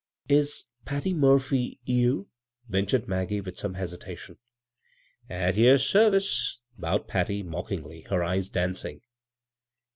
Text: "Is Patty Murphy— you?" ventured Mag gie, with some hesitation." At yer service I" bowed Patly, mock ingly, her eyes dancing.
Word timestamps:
"Is 0.41 0.65
Patty 0.83 1.13
Murphy— 1.13 1.79
you?" 1.99 2.27
ventured 2.67 3.07
Mag 3.07 3.29
gie, 3.29 3.39
with 3.39 3.59
some 3.59 3.75
hesitation." 3.75 4.39
At 5.45 5.57
yer 5.57 5.77
service 5.77 6.57
I" 6.75 6.81
bowed 6.81 7.07
Patly, 7.07 7.43
mock 7.45 7.67
ingly, 7.69 8.07
her 8.07 8.23
eyes 8.23 8.49
dancing. 8.49 9.01